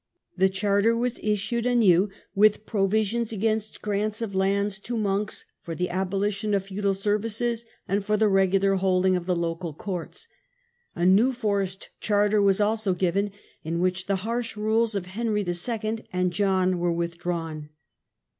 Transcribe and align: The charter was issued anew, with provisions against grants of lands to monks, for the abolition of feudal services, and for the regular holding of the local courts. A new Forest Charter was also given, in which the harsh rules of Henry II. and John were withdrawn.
The 0.35 0.49
charter 0.49 0.97
was 0.97 1.19
issued 1.21 1.67
anew, 1.67 2.09
with 2.33 2.65
provisions 2.65 3.31
against 3.31 3.83
grants 3.83 4.19
of 4.19 4.33
lands 4.33 4.79
to 4.79 4.97
monks, 4.97 5.45
for 5.61 5.75
the 5.75 5.91
abolition 5.91 6.55
of 6.55 6.63
feudal 6.63 6.95
services, 6.95 7.67
and 7.87 8.03
for 8.03 8.17
the 8.17 8.27
regular 8.27 8.77
holding 8.77 9.15
of 9.15 9.27
the 9.27 9.35
local 9.35 9.75
courts. 9.75 10.27
A 10.95 11.05
new 11.05 11.33
Forest 11.33 11.89
Charter 11.99 12.41
was 12.41 12.59
also 12.59 12.95
given, 12.95 13.29
in 13.63 13.79
which 13.79 14.07
the 14.07 14.15
harsh 14.25 14.57
rules 14.57 14.95
of 14.95 15.05
Henry 15.05 15.45
II. 15.47 15.99
and 16.11 16.33
John 16.33 16.79
were 16.79 16.91
withdrawn. 16.91 17.69